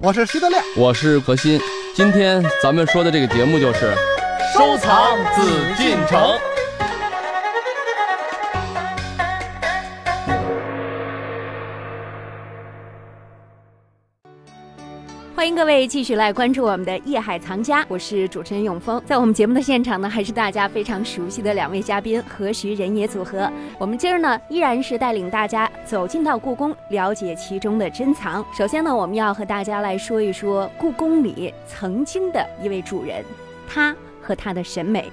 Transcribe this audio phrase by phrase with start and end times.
[0.00, 1.60] 我是徐德亮，我是何鑫。
[1.92, 3.92] 今天咱们说的这个节目就是
[4.54, 5.42] 收藏紫
[5.76, 6.38] 禁城。
[15.42, 19.02] 欢迎各位继续来关注我们的《夜海藏家》，我是主持人永峰。
[19.04, 23.50] 在我们节目的现场呢，还是大家非常熟悉的两位嘉宾何徐人也组合。
[23.76, 28.46] 我们今儿呢，依然是带领大家走进到故宫，了解其中的珍藏。
[28.56, 33.24] 首先呢，我们要和大家来说一说故宫里曾经的一位主人，
[33.68, 35.10] 他和他的审美。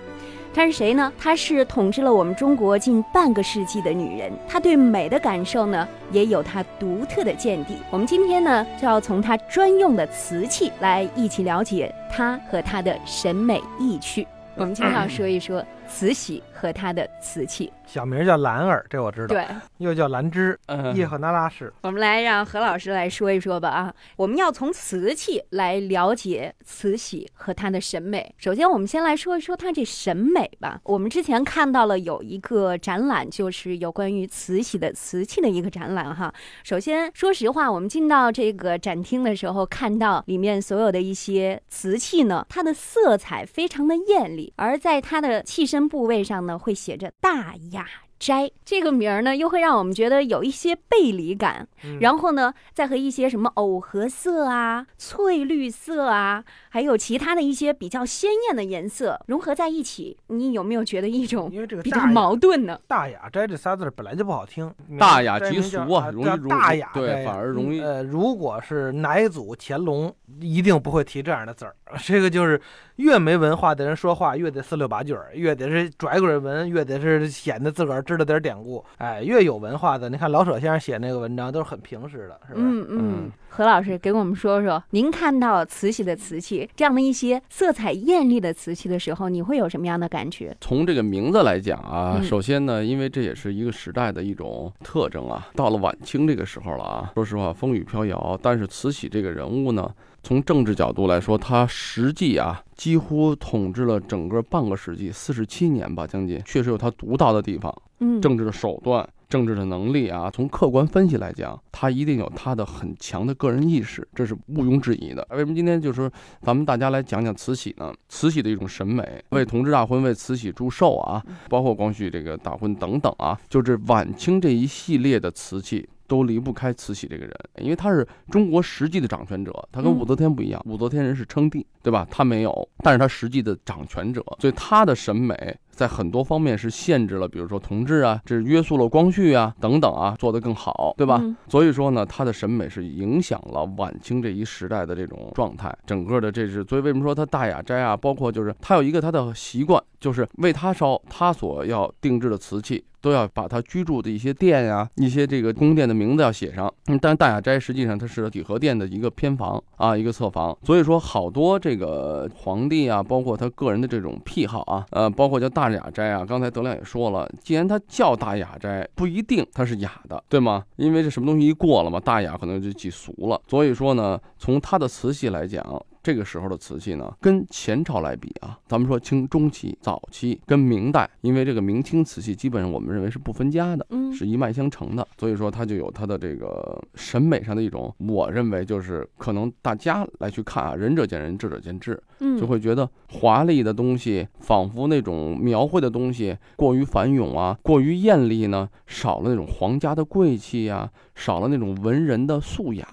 [0.60, 1.10] 她是谁呢？
[1.18, 4.30] 她是统治了我们中国近半个世纪的女人。
[4.46, 7.78] 她对美的感受呢，也有她独特的见地。
[7.90, 14.28] 我们今天呢，就要从她专用的瓷器来一起了解她和她的审美意趣。
[14.56, 17.72] 我们今天要 说一说慈禧和她的瓷器。
[17.86, 19.28] 小名叫兰儿，这我知道。
[19.28, 19.44] 对，
[19.80, 20.58] 又叫兰芝，
[20.94, 21.74] 叶赫那拉氏。
[21.82, 23.94] 我们来让何老师来说一说吧啊！
[24.16, 28.36] 我们要从瓷器来了解慈禧和她的审美。
[28.38, 30.80] 首先，我们先来说一说她这审美吧。
[30.84, 36.32] 我们之前看到了有一个展览，就是有关于慈禧的瓷器的一个展览哈。
[36.64, 47.88] 首先，说实话，我们进到这个展厅的时候，看到里面所有的一些瓷器呢，它的色彩非常的艳丽，而在它的器身部位上呢，会写着大雅。
[48.20, 51.68] 雅斋这个名儿呢，又会让我们觉得有一些背离感。
[52.02, 62.78] 然后呢，再和一些什么藕荷色啊、翠绿色啊，还有其他的一些比较鲜艳的颜色融合在一起，你有没有觉得一种因为这个比较矛盾呢？
[62.88, 67.80] 大雅斋这仨字本来就不好听，大雅极俗啊，容易大雅对，反而容易。
[67.80, 71.74] 呃，如果是乃祖乾隆，一定不会提这样的字儿。
[72.04, 72.62] 这个就是
[72.98, 78.04] 越没文化的人说话越得四六八句儿，越得是拽鬼文，越得是显得自个儿。
[78.18, 82.60] 知道点典故，哎，越有文化的，你看老舍先生写那个文章都是很平实的，是吧？
[82.62, 83.32] 嗯嗯。
[83.52, 90.56] 何老师给我们说说，您看到慈禧的瓷器这样的一些色彩艳丽的瓷器的时候，你会有什么样的感觉？
[90.62, 95.48] 从这个名字来讲啊，首先呢，因为这也是一个时代的一种特征啊。
[95.56, 99.92] 到了晚清这个时候了啊，说实话风雨飘摇，但是慈禧这个人物呢，
[100.22, 107.74] 从政治角度来说，他实际啊几乎统治了整个半个世纪，四十七年吧，将近，确实有他独到的地方。
[108.00, 115.28] 嗯，政治的手段、政治的能力啊，从客观分析来讲，他一定有他的很强的个人意识，这是毋庸置疑的。
[115.32, 116.10] 为什么今天就说
[116.42, 117.94] 咱们大家来讲讲慈禧呢？
[118.08, 125.90] 慈禧的一种审美，为同治大婚、为慈禧祝寿啊，包括光绪这个大婚等等啊，就是晚清这一系列的瓷器。
[126.10, 132.06] 都离不开慈禧这个人，因为他是中国实际的掌权者，他跟武则天不一样，武则天人是称帝，对吧？
[132.10, 141.24] 他没有，但是他实际的掌权者，所以他的审美在很多方面是限制了，比如说同治啊，这是约束了光绪啊等等啊，做得更好，对吧？
[141.48, 152.84] 所以说呢，他的审美是影响了晚清这一时代的这种状态，整个的这是，所以为什么说他大雅斋啊，包括就是他有一个他的习惯，就是为他烧他所要定制的瓷器。
[153.02, 156.72] 都要把他居住的一些店呀，一些这个宫殿的名字要写上。
[156.88, 160.58] 嗯，但大雅斋实际上它是体和殿的一个偏房啊，一个侧房。
[160.64, 166.26] 所以说，好多这个皇帝啊，包括他个人的这种癖好啊，呃，包括叫大雅斋啊。
[166.26, 170.64] 刚才德亮也说了，既然他叫大雅斋，不一定它是雅的，对吗？
[170.76, 173.40] 因为这什么东西一过了嘛，大雅可能就记俗了。
[173.48, 175.64] 所以说呢，从他的瓷器来讲。
[176.02, 202.88] 这个时候的瓷器呢，跟前朝来比啊，咱们说清中期、早期跟明代，因为这个明清瓷器基本上我们认为是不分家的，嗯，是一脉相承的，所以说它就有它的这个审美上的一种，我认为就是可能大家来去看啊，仁者见仁，智者见智，嗯，就会觉得华丽的东西，仿佛那种描绘的东西过于繁冗啊，过于艳丽呢，少了那种皇家的贵气呀，少了那种文人的素雅。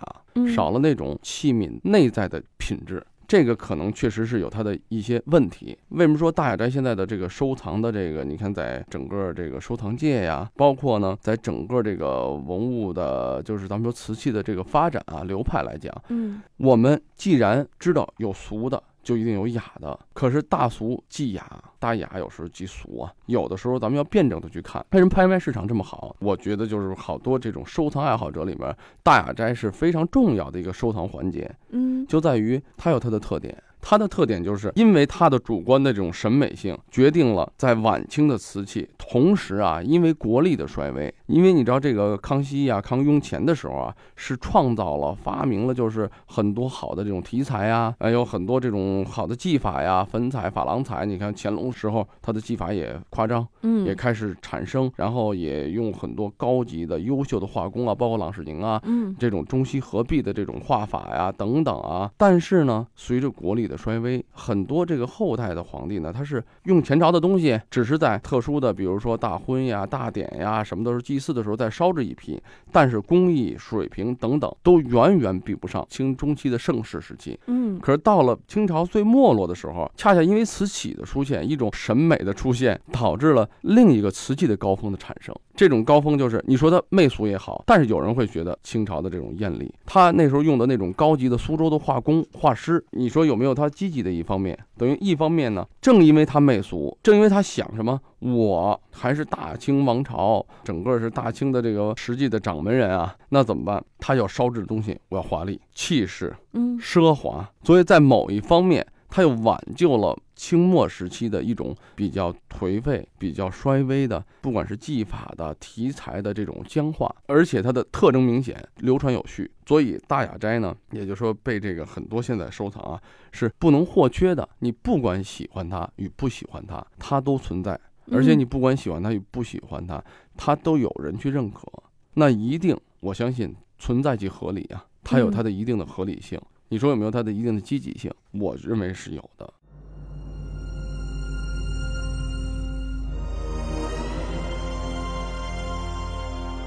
[0.55, 5.75] 少了那种器皿内在的品质，这个可能确实是有它的一些问题。
[5.89, 18.83] 为什么说大雅斋现在的这个收藏的这个，你看在整个这个收藏界呀，包括呢，在整个这个文物的，就是咱们说瓷器的这个发展啊流派来讲，嗯，我们既然知道有俗的。
[19.07, 21.49] 就一定有雅的，可是大俗即雅，
[21.79, 23.13] 大雅有时候即俗啊。
[23.27, 26.17] 有的时候咱们要辩证的去看，为什么拍卖市场这么好？
[26.19, 31.49] 我觉得就是好多这种收藏爱好者里面，大雅斋是非常重要的一个收藏环节。
[31.69, 33.57] 嗯，就在于它有它的特点。
[33.81, 51.07] 它的特点就是因为它的主观的这种审美性，决定了在晚清的瓷器，同时啊，因为国力的衰微，因为你知道这个康熙呀、康雍乾的时候啊，是创造了、发明了，就是很多好的这种题材啊，还有很多这种好的技法呀，粉彩、珐琅彩。
[51.07, 62.11] 你看乾隆时候，他的技法也夸张，嗯，也开始产生，然后也用很多高级的、优秀的画工啊，包括郎世宁啊，嗯这种中西合璧的这种画法呀，等等啊。
[62.17, 72.41] 但是呢，随着国力的衰微，很多这个后代的皇帝呢，他是用前朝的东西，只是在特殊的，比如说大婚呀、大典呀，什么都是祭祀的时候再烧制一批，
[72.71, 77.39] 但是工艺水平等等都远远比不上清中期的盛世时期。
[77.47, 85.35] 嗯可是到了清朝最没落的时候，恰恰因为瓷器的出现，一种审美的出现，导致了另一个瓷器的高峰的产生。
[85.57, 94.57] 这种高峰就是你说它媚俗也好，但是有人会觉得清朝的这种艳丽，他那时候用的那种高级的苏州的画工画师，你说有没有他积极的一方面？
[94.77, 103.83] 等于一方面呢，正因为他媚俗，正因为他想什么，我还是大清王朝，整个是大清的这个实际的掌门人啊，那怎么办？
[103.99, 119.51] 他要烧制的东西，我要华丽、气势、嗯奢华，所以在某一方面，它又挽救了清末时期的一种比较颓废、比较衰微的，不管是技法的、题材的这种僵化，而且它的特征明显、流传有序。
[119.67, 123.01] 所以大雅斋呢，也就是说被这个很多现在收藏啊
[123.33, 124.49] 是不能或缺的。
[124.59, 127.79] 你不管喜欢它与不喜欢它，它都存在，
[128.11, 130.03] 而且你不管喜欢它与不喜欢它，
[130.37, 131.67] 它都有人去认可。
[132.15, 136.41] 那一定，我相信存在即合理啊，它有它的一定的合理性。
[136.69, 138.11] 你说有没有它的一定的积极性？
[138.39, 139.53] 我认为是有的。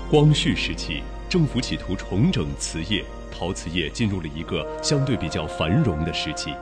[0.09, 6.53] 光绪时期，政府企图重整瓷业，陶瓷业进入了一个相对比较繁荣的时期。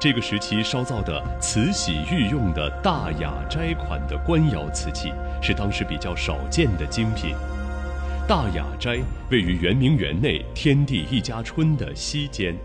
[0.00, 7.34] 这个时期烧造的慈禧御用的大雅斋款的官窑瓷器，是当时比较少见的精品。
[8.26, 8.98] 大雅斋
[9.30, 12.56] 位于圆明园内天地一家春的西间，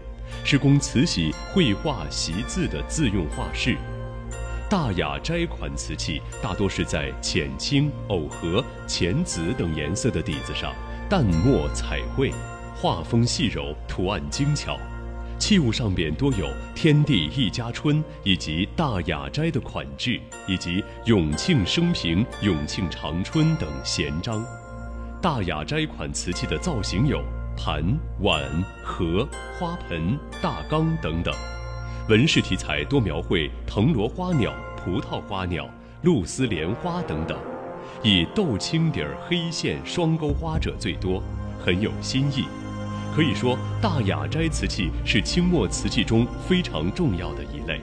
[0.43, 3.77] 是供慈禧绘画习字的自用画室。
[4.69, 10.73] 大雅斋款瓷器大多是在浅青、藕荷、浅紫等颜色的底子上
[11.09, 12.31] 淡墨彩绘，
[12.75, 14.77] 画风细柔，图案精巧。
[15.39, 24.45] 器物上边多有“天地一家春”以及大雅斋的款制，以及“永庆生平”“永庆长春”等闲章。
[25.21, 27.23] 大雅斋款瓷器的造型有
[27.61, 27.83] 盘、
[28.21, 28.41] 碗、
[28.81, 29.27] 盒、
[29.59, 31.35] 花盆、大缸等等。
[32.07, 35.69] 纹饰题材多描绘藤萝花鸟、葡萄花鸟、
[36.03, 37.37] 露丝莲花等等，
[38.01, 41.21] 以豆青底儿黑线双钩花者最多，
[41.59, 42.45] 很有新意。
[43.13, 47.81] 可以说，大雅斋瓷器是清末瓷器中非常重要的一类。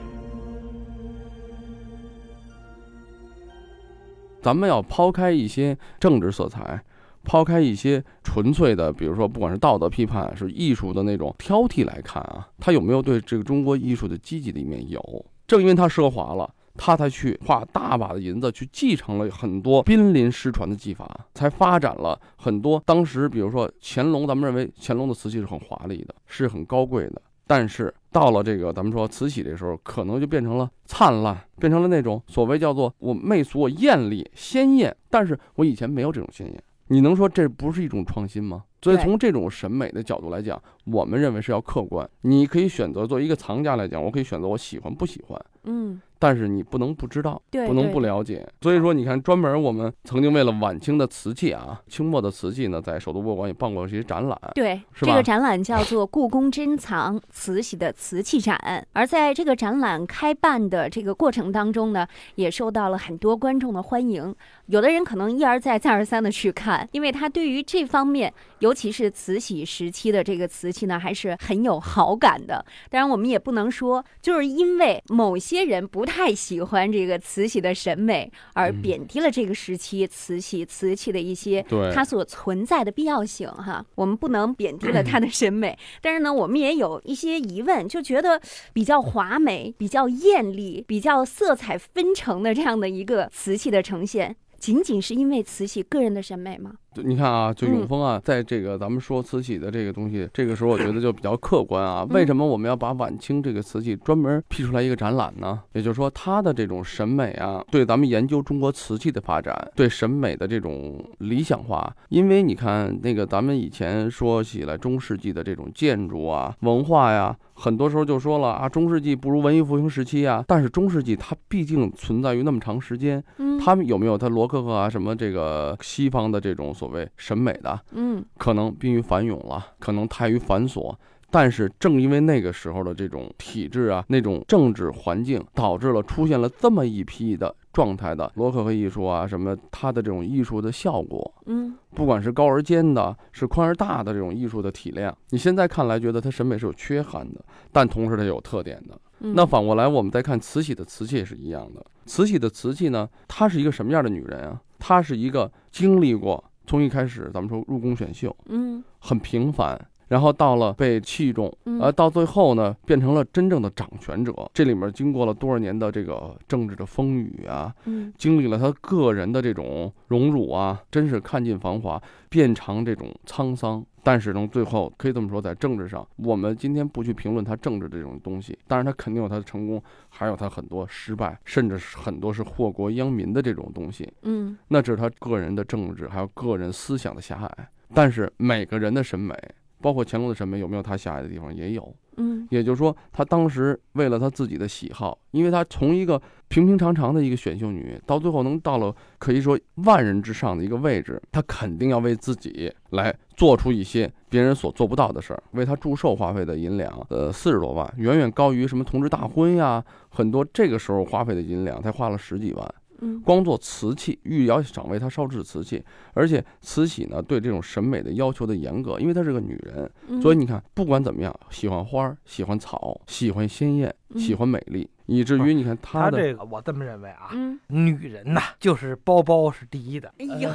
[4.41, 6.83] 咱们要抛开一些政治色彩，
[7.27, 14.89] 抛开一些纯粹的，比如说不管是道德批判，是艺术的那种挑剔来看啊，他有没有对这个中国艺术的积极的一面？
[14.89, 16.49] 有，正因为他奢华了。
[16.79, 27.23] 他才去花大把的银子去继承了很多濒临失传的技法，才发展了很多当时，比如说乾隆，咱们认为乾隆的瓷器是很华丽的，是很高贵的。
[27.47, 36.63] 但是到了这个咱们说慈禧这时候，可能就变成了灿烂，变成了那种所谓叫做我媚俗、我艳丽、鲜艳，但是我以前没有这种鲜艳。
[36.89, 38.65] 你能说这不是一种创新吗？
[38.87, 42.09] 所以从这种审美的角度来讲，我们认为是要客观。
[42.23, 48.47] 你可以选择作为一个藏家来讲，我可以选择我喜欢不喜欢，嗯，但是你不能不知道，对不能不了解。
[48.61, 54.39] 所以说，你看，专门我们曾经为了晚清的瓷器啊，清末的瓷器呢，在首都博物馆也办过一些展览。
[54.55, 58.57] 对，是吧这个展览叫做“故宫珍藏慈禧的瓷器展”，
[58.95, 62.07] 而在这个展览开办的这个过程当中呢，
[62.37, 64.35] 也受到了很多观众的欢迎。
[64.67, 72.63] 有的人可能一而再、再而三的去看，因为他对于这方面，尤其是慈禧时期的这个瓷器呢，还是很有好感的。
[72.91, 83.83] 当然，我们也不能说就是因为某些人不太喜欢这个慈禧的审美，而贬低了这个时期慈禧瓷器的一些对它所存在的必要性哈。
[83.95, 88.39] 我们不能贬低了它的审美，但是呢，我们也有一些疑问，就觉得
[88.75, 94.37] 比较华美、比较艳丽、比较色彩纷呈的这样的一个瓷器的呈现。
[94.59, 96.73] 仅仅是因为慈禧个人的审美吗？
[96.97, 102.07] 就你看啊，就嗯永丰啊，在这个咱们说慈禧的这个东西，这个时候我觉得就比较客观啊。
[102.09, 105.61] 嗯为什么我们要把晚清这个瓷器专门辟出来一个展览呢？
[105.75, 111.95] 也就是说，它的这种审美啊，对咱们研究中国瓷器的发展，对审美的这种理想化。
[112.09, 117.37] 因为你看，那个咱们以前说起来中世纪的这种建筑啊、文化呀。
[117.59, 130.95] 很多时候就说了啊，中世纪不如文艺复兴时期啊，但是中世纪它毕竟存在于那么长时间，嗯，他们有没有他罗可可啊什么这个西方的这种所谓审美的，嗯可能濒于繁荣了，可能太于繁琐。
[131.29, 148.99] 但是正因为那个时候的这种体制啊，那种政治环境，导致了出现了这么一批的状态的罗可可艺术啊，什么它的这种艺术的效果，嗯不管是高而尖的，是宽而大的这种艺术的体量，你现在看来觉得它审美是有缺憾的，但同时它有特点的。
[149.21, 151.85] 嗯，那反过来，我们再看慈禧的瓷器也是一样的。
[152.07, 154.61] 慈禧的瓷器呢，她是一个什么样的女人啊？
[154.79, 158.83] 她是一个经历过从一开始咱们说入宫选秀，嗯。
[158.99, 164.33] 很平凡，然后到了被器重，嗯呃，到最后呢，变成了真正的掌权者。
[164.55, 173.85] 这里面经过了多少年的这个政治的风雨啊，嗯经历了他个人的这种荣辱啊，真是看尽繁华，变尝这种沧桑。
[174.05, 184.09] 但是呢，最后可以这么说，在政治上，我们今天不去评论他政治这种东西，当然他肯定有他的成功，还有他很多失败，甚至是很多是祸国殃民的这种东西。
[184.23, 187.69] 嗯那这是他个人的政治，还有个人思想的狭隘。
[187.93, 189.37] 但是每个人的审美，
[189.81, 191.55] 包括乾隆的审美，有没有他狭隘的地方？
[191.55, 191.95] 也有。
[192.19, 205.43] 嗯也就是说，他当时为了他自己的喜好，因为他从一个平平常常的一个选秀女，到最后能到了可以说万人之上的一个位置，他肯定要为自己来做出一些别人所做不到的事儿。
[205.51, 212.75] 为他祝寿花费的银两，呃，四十多万，远远高于什么同治大婚呀，很多这个时候花费的银两才花了十几万。
[213.01, 213.21] 嗯。
[213.21, 215.83] 光做瓷器，御窑厂为她烧制瓷器，
[216.15, 230.13] 而且慈禧呢对这种审美的要求的严格，因为她是个女人，嗯，所以你看，不管怎么样，喜欢花儿，喜欢草，喜欢鲜艳，嗯喜欢美丽，以至于你看她他的这个我这么认为啊，嗯，女人呐，就是包包是第一的。
[230.19, 230.51] 哎呦，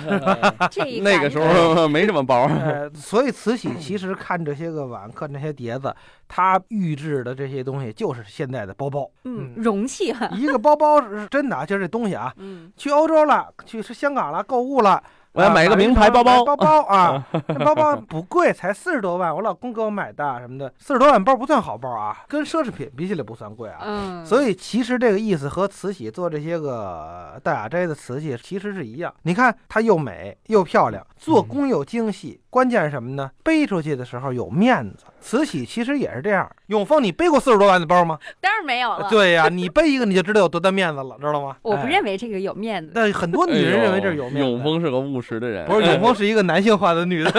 [0.70, 5.96] 这 那个时候没什么包，呃，所以慈禧其实看这些个碗，看这些碟子，
[6.27, 9.10] 她预制的这些东西就是现在的包包。
[9.24, 15.01] 嗯容器哈，一个包包是真的啊，就是这东西啊，嗯去欧洲了，去是香港了，购物了。
[15.32, 23.80] 啊我要买一个名牌包包买包包啊， 这包包不贵，才四十多万，我老公给我买的什么的，四十多万包不算好包啊，跟奢侈品比起来不算贵啊。
[23.84, 29.14] 嗯，所以其实这个意思和慈禧做这些个大雅斋的瓷器其实是一样。
[29.24, 33.32] 你看它又美又漂亮，做工又精细，关键是什么呢？
[33.42, 35.06] 背出去的时候有面子。
[35.22, 36.50] 慈禧其实也是这样。
[36.68, 38.18] 永丰，你背过四十多万的包吗？
[38.40, 41.56] 当然没有了，对呀、你背一个你就知道有多大面子了，知道吗？
[41.63, 44.40] 我不哎认为这个有面子，但很多女人认为这是有面子。
[44.40, 47.32] 永丰是个务实的人，不是永丰是一个男性化的女的，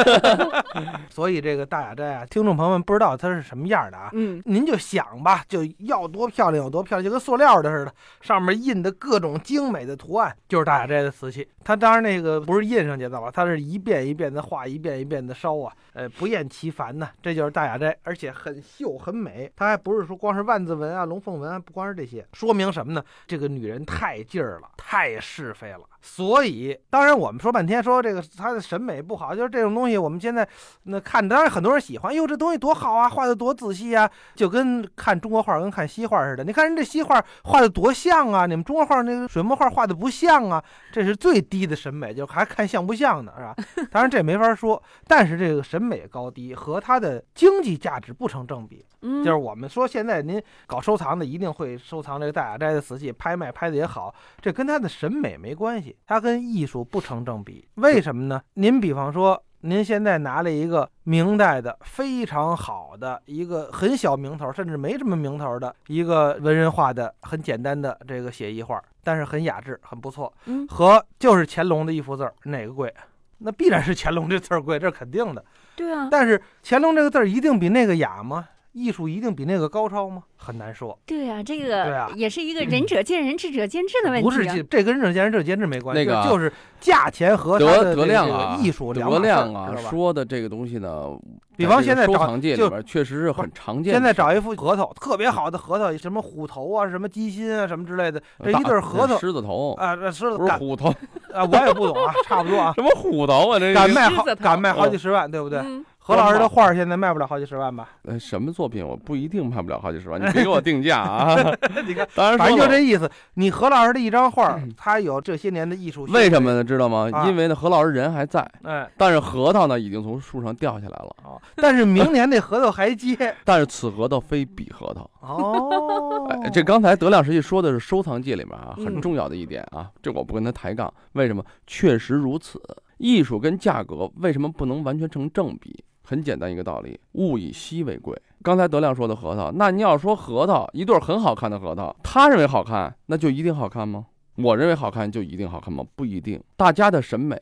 [1.10, 11.48] 所以这个大雅斋啊，听众朋友们不知道它是什么样的啊，嗯您就想吧，就要多漂亮有多漂亮，就跟塑料的似的，上面印的各种精美的图案，就是大雅斋的瓷器。
[11.64, 17.08] 它当然那个不是印上去的吧，它是一遍一遍的画，一遍一遍的烧啊，呃，不厌其烦呐。
[17.22, 17.71] 这就是大雅
[18.02, 19.52] 而且很秀很美。
[19.54, 23.04] 它还不是说光是万字纹啊、龙凤纹啊，不光是这些，说明什么呢？
[23.26, 25.80] 这个女人太劲儿了，太是非了。
[26.04, 30.46] 所以，当然我们说半天说这个他的审美不好，就是这种东西，我们现在
[30.82, 36.42] 那看，当然很多人喜欢，哟，这东西多好啊，画的多仔细啊，就跟看中国画跟看西画似的。
[36.42, 43.54] 你看人这西画画的多像啊，你们中国画那个水墨画画的不像啊，这是最低的审美，就还看像不像呢，是吧？
[43.92, 48.84] 当然这没法说，但是这个审美高低和它的经济价值不成正比。
[49.02, 57.66] 嗯，就是我们说现在您搞收藏的一定会收藏这个大雅斋的瓷器，拍卖拍的也好，这跟他的审美没关系，它跟艺术不成正比。
[57.74, 58.42] 为什么呢？
[58.54, 72.92] 您比方说，您现在拿了一个明代的非常好的一个很小名头，甚至没什么名头的一个文人画的很简单的这个写意画，但是很雅致，很不错，嗯和就是乾隆的一幅字儿，哪个贵？
[73.38, 75.44] 那必然是乾隆这字儿贵，这是肯定的。
[75.74, 78.48] 对啊，但是乾隆这个字儿一定比那个雅吗？
[78.72, 80.22] 艺术一定比那个高超吗？
[80.36, 80.98] 很难说。
[81.06, 84.28] 对啊，这个对啊个也是一个仁者见仁，智者见智的问题、啊。
[84.28, 91.10] 不是这跟仁者见仁智者见智没关系，那个啊就就是价钱和它德德的这个亮啊，艺术两德码事儿亮啊说的这个东西呢，
[91.56, 93.92] 比方现在找就藏界里边确实是很常见。
[93.92, 100.88] 现在找一副核桃，特别好的核桃，什么虎头啊，什么鸡心啊，什么之类的，这一对儿核桃狮子头，啊，这狮子不是虎头，
[101.32, 103.58] 啊，我也不懂啊，差不多啊， 什么虎头啊？
[103.60, 105.60] 这敢卖好狮子头敢卖好几十万，对不对？
[105.60, 107.88] 嗯何老师的画现在卖不了好几十万吧？
[108.02, 111.36] 呃，什么作品我不一定卖不了好几十万，你别给我定价啊！
[111.86, 113.08] 你看，当然反正就这意思。
[113.34, 116.02] 你何老师的一张画，他有这些年的艺术。
[116.06, 116.52] 为什么？
[116.54, 116.64] 呢？
[116.64, 117.08] 知道吗？
[117.12, 121.14] 啊因为呢，何老师人还在，哎，但是核桃呢已经从树上掉下来了。
[121.22, 123.16] 啊，但是明年那核桃还接。
[123.44, 125.08] 但是此核桃非彼核桃。
[125.20, 130.92] 哦哎，这刚才德亮实际说的是收藏界里面啊嗯很重要的一点啊，这我不跟他抬杠。
[131.12, 131.44] 为什么？
[131.64, 132.60] 确实如此。
[132.98, 135.84] 艺术跟价格为什么不能完全成正比？
[136.02, 138.16] 很简单一个道理，物以稀为贵。
[138.42, 144.06] 刚才德亮说的核桃，那你要说核桃一对很好看的核桃，他认为好看，那就一定好看吗？
[144.36, 145.84] 我认为好看就一定好看吗？
[145.94, 146.42] 不一定。
[146.56, 147.36] 大家的审美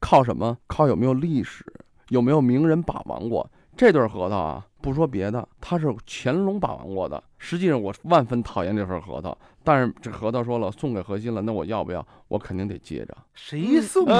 [0.00, 0.58] 靠什么？
[0.66, 1.64] 靠有没有历史，
[2.08, 3.48] 有没有名人把玩过。
[3.76, 7.22] 这对核桃啊，不说别的，他是乾隆把玩过的。
[7.38, 12.06] 实际上我万分讨厌这份核桃，但是这核桃说了送给何心了，那我要不要？
[12.28, 14.10] 我肯定得接着，谁送你？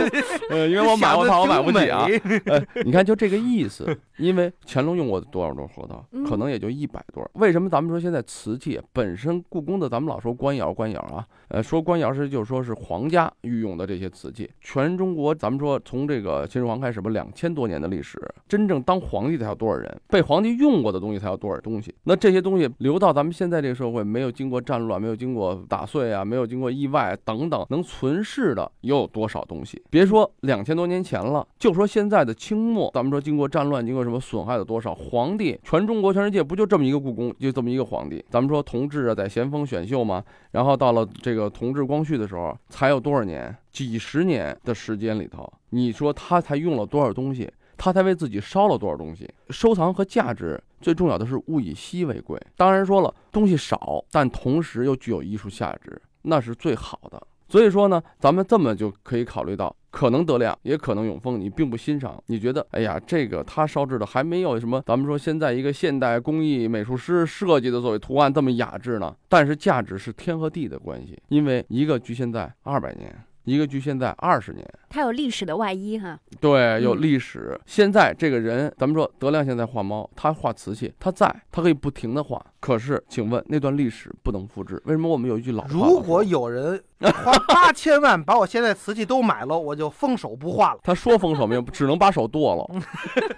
[0.48, 2.06] 呃，因为我买我怕我买不起啊。
[2.46, 7.30] 呃，你看就这个意思， 因为乾隆用过多少对核桃，可能也就一百对儿。
[7.34, 21.94] 为什么咱们说现在瓷器本身故宫的，咱们老说官窑官窑啊，呃，说官窑是就是说是皇家御用的这些瓷器，全中国咱们说从这个秦始皇开始吧，两千多年的历史，真正当皇帝的还有多少人，被皇帝用过的东西才有多少东西。
[22.04, 29.82] 那这些东西留到咱们现在这个社会，没有经过战乱，没有经过打碎啊，没有经过意外等等，能存世的又有多少东西？
[29.90, 34.94] 别说两千多年前了，就说现在的清末，咱们说经过战乱，经过什么损害了多少？
[34.94, 38.24] 皇帝，全中国、全世界不就这么一个故宫，就这么一个皇帝？
[38.28, 43.56] 咱们说同治啊，在咸丰选秀嘛，然后到了这个同治、光绪的时候，才有多少年？
[43.70, 47.50] 几十年的时间里头，你说他才用了多少东西？
[47.84, 49.28] 他才为自己烧了多少东西？
[49.50, 52.40] 收藏和价值最重要的是物以稀为贵。
[52.56, 57.20] 当然说了，东西少，但同时又具有艺术价值，那是最好的。
[57.48, 69.12] 所以说呢，咱们这么就可以考虑到，可能德亮，也可能永丰，你并不欣赏，你觉得，哎呀，这个他烧制的还没有什么，咱们说现在一个现代工艺美术师设计的所谓图案这么雅致呢？
[69.28, 73.12] 但是价值是天和地的关系，因为一个局限在二百年，
[73.42, 74.64] 一个局限在二十年。
[74.92, 76.18] 它有历史的外衣哈。
[76.38, 77.58] 对，有嗯历史。
[77.64, 82.44] 现在这个人，咱们说德亮现在画猫，他画瓷器，他在，他可以不停的画。
[82.60, 85.68] 可是，请问那段历史不能复制，为什么我们有一句老话？
[85.70, 90.80] 如果有人花八千万把我现在瓷器都买了，我就封手不画了。
[90.84, 92.80] 他说封手没有，只能把手剁了。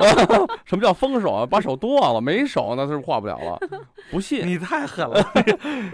[0.67, 1.47] 什么叫封手啊？
[1.47, 3.59] 把手剁了，没手那是画不了了。
[4.11, 4.47] 不信。
[4.47, 5.33] 你太狠了，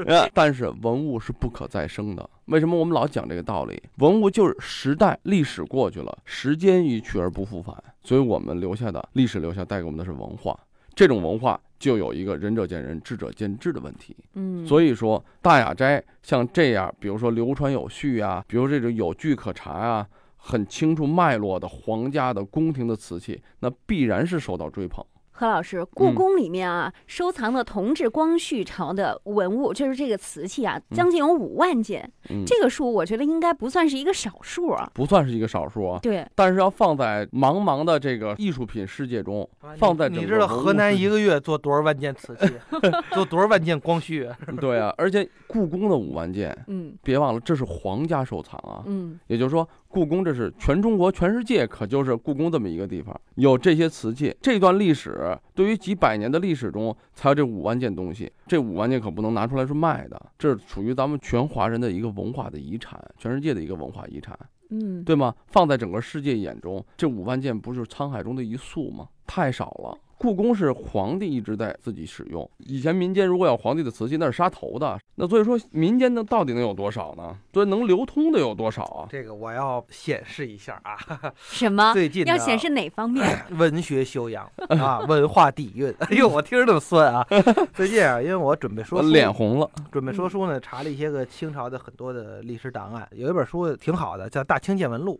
[0.06, 2.28] 呃 但是文物是不可再生的。
[2.46, 3.80] 为什么我们老讲这个道理？
[3.98, 10.58] 文物就是时代历史过去了，时间一去而不复返，所以我们留下的历史留下带给我们的是文化。
[10.94, 14.14] 这种文化就有一个仁者见仁，智者见智的问题。
[14.34, 25.04] 嗯，所以说，大雅斋像这样，比如说流传有序啊，比如这种有据可查啊，很清楚脉络的皇家的宫廷的瓷器，那必然是受到追捧。
[25.40, 32.12] 何老师，故嗯宫里面啊，收藏的同治、光绪朝的文物，就是这个瓷器啊，嗯将近有五万件。
[32.28, 34.90] 嗯，这个数我觉得应该不算是一个少数啊。
[34.92, 35.98] 不算是一个少数啊。
[36.02, 42.52] 对，但是要放在茫茫的这个艺术品世界中，放在你知道河南一个个月做多少万件瓷器，
[43.14, 44.28] 做多少万件光绪？
[44.60, 48.82] 对啊，而且故宫的五万件，嗯别忘了这是皇家收藏啊。
[48.84, 54.32] 嗯也就是说，故宫这是全中国、全世界，可就是故宫这么一个地方，有这些瓷器。
[54.40, 58.32] 这段历史对于几百年的历史中，才有这五万件东西。
[58.46, 64.38] 这五万件可不能拿出来是卖的，这是属于咱们全华人的一个文化的遗产，全世界的一个文化遗产，
[64.70, 65.34] 嗯，对吗？
[65.48, 69.08] 放在整个世界眼中，这五万件不是沧海中的一粟吗？
[69.26, 69.98] 太少了。
[70.22, 75.00] 故宫是皇帝一直在自己使用，以前民间如果有皇帝的瓷器，那是杀头的。
[75.14, 77.34] 那所以说，民间的到底能有多少呢？
[77.54, 79.08] 所以能流通的有多少啊？
[79.10, 80.98] 这个我要显示一下啊，
[81.40, 81.94] 什么？
[81.94, 83.26] 最近要显示哪方面？
[83.56, 85.90] 文学修养啊，文化底蕴。
[86.00, 87.26] 哎呦，我听着那么酸啊！
[87.72, 89.70] 最近啊，因为我准备说脸红了。
[89.90, 95.18] 准备说书呢，查了一些个清朝的很多的历史档案，有一本书挺好的，叫《大清见闻录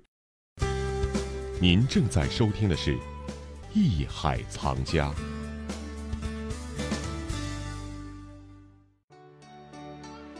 [1.59, 2.95] 您正在收听的是
[3.72, 5.09] 《艺海藏家》。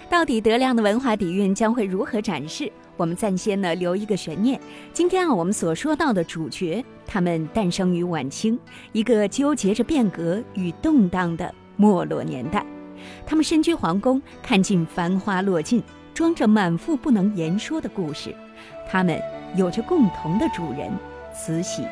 [0.08, 2.70] 到底德亮的文化底蕴将会如何展示？
[2.96, 4.60] 我们暂先呢留一个悬念。
[4.92, 8.58] 今天啊，我们所说到的主角，他们诞生于晚清，
[8.92, 12.66] 一个纠结着变革与动荡的没落年代。
[13.24, 18.34] 他们身居皇宫，看尽繁花落尽，装着满腹不能言说的故事。
[18.90, 19.18] 他们
[19.56, 20.92] 有着共同的主人——
[21.32, 21.84] 慈禧，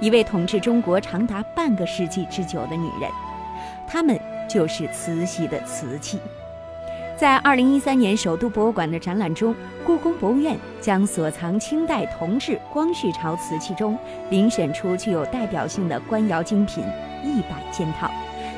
[0.00, 3.10] 一位统治中国长达半个世纪之久的女人。
[3.86, 6.18] 她们就是慈禧的瓷器。
[7.16, 9.54] 在二零一三年首都博物馆的展览中，
[9.86, 13.98] 故宫博物院将所藏清代同治、光绪朝瓷器中
[14.30, 16.84] 遴选出具有代表性的官窑精品
[17.24, 18.10] 一百件套，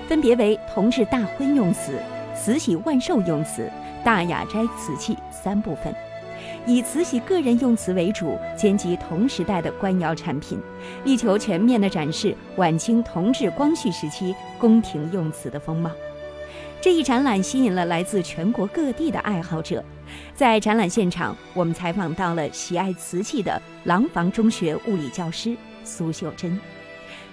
[0.09, 2.03] 分别为同治大婚用瓷、
[2.35, 3.71] 慈禧万寿用瓷、
[4.03, 5.95] 大雅斋瓷器三部分，
[6.67, 10.59] 以慈禧个人用瓷为主，兼及同时代的官窑产品，
[11.05, 15.91] 力求全面地展示晚清同治、光绪时期宫廷用瓷的风貌。
[16.81, 19.85] 这一展览吸引了来自全国各地的爱好者。
[20.35, 26.59] 在展览现场，我们采访到了喜爱瓷器的廊坊中学物理教师苏秀珍。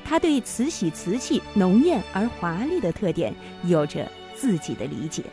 [0.03, 5.23] 他对慈禧瓷器浓艳而华丽的特点有着自己的理解。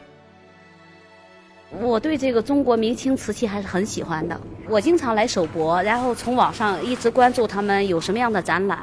[1.81, 4.39] 我对这个中国明清瓷器还是很喜欢的。
[4.69, 8.81] 我经常来首博，然后从网上一直关注他们有什么样的展览，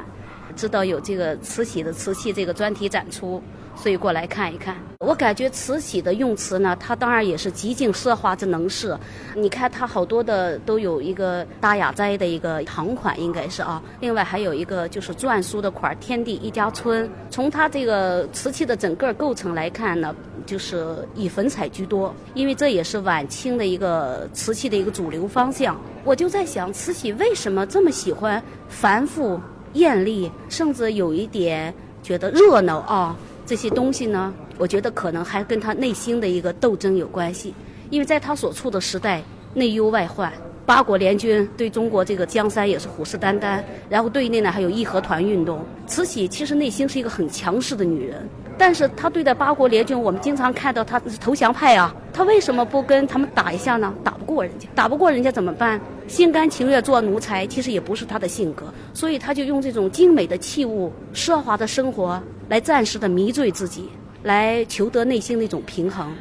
[0.55, 3.41] 知道有这个慈禧的瓷器这个专题展出。
[3.75, 8.97] 所以过来看一看，我感觉慈禧的用词呢，它当然也是极尽奢华之能事。
[9.33, 13.81] 你看它好多的都有一个大雅斋的一个堂款，应该是啊。
[14.01, 17.09] 另外还有一个就是篆书的款“天地一家春”。
[17.31, 20.13] 从它这个瓷器的整个构成来看呢，
[20.49, 25.79] 就是以粉彩居多，因为这也是晚清的一个瓷器的一个主流方向。
[26.03, 29.39] 我就在想，慈禧为什么这么喜欢繁复、
[29.73, 33.15] 艳丽，甚至有一点觉得热闹啊？
[33.45, 37.53] 这些东西呢，我觉得可能还跟她内心的一个斗争有关系，
[37.91, 39.21] 因为在她所处的时代，
[39.53, 40.33] 内忧外患，
[40.65, 45.63] 八国联军对中国这个江山也是虎视眈眈，然后对内呢还有义和团运动。
[45.85, 48.27] 慈禧其实内心是一个很强势的女人，
[48.59, 53.93] 但是他对待八国联军，我们经常看到他是投降派啊，他为什么不跟他们打一下呢？
[54.03, 55.79] 打不过人家，打不过人家怎么办？
[56.07, 62.21] 心甘情愿做奴才，其实也不是他的性格，所以他就用这种精美的器物、奢华的生活。
[62.49, 63.87] 来暂时的迷醉自己，
[64.23, 66.11] 来求得内心的一种平衡。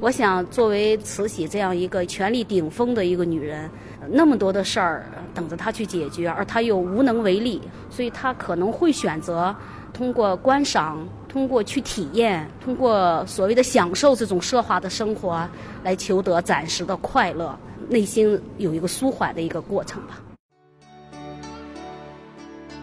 [0.00, 3.68] 我想，作为慈禧这样一个权力顶峰的一个女人，
[4.08, 9.54] 那么多的事儿等着她去解决，而她又无能为力，所以她可能会选择
[9.94, 15.48] 通过观赏、通过去体验、通过所谓的享受这种奢华的生活，
[15.84, 17.56] 来求得暂时的快乐，
[17.88, 20.20] 内心有一个舒缓的一个过程吧。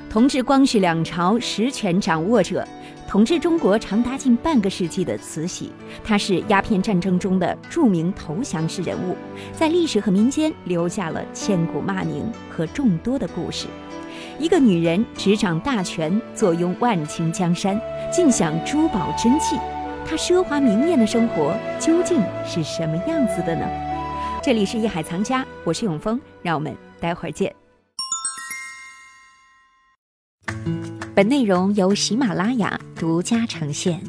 [0.10, 2.66] 同治、光绪两朝实权掌握者。
[3.10, 5.70] 统治中国长达近半个世纪的慈禧，
[6.02, 9.18] 她是鸦片战争中的著名投降式人物，
[9.52, 13.68] 在历史和民间留下了千古骂名和众多的故事。
[14.42, 17.80] 一个女人执掌大权，坐拥万顷江山，
[18.12, 19.56] 尽享珠宝珍器，
[20.04, 23.64] 她奢华明艳的生活究竟是什么样子的呢？
[24.42, 27.56] 这里是艺海藏家，我是永峰，让我们待会儿见。
[31.14, 34.02] 本内容由喜马拉雅独家呈现。